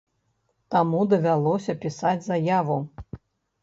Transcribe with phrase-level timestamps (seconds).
[0.75, 2.85] Таму давялося пісаць заяву.